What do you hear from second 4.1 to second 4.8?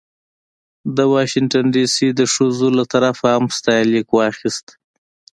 واخیست.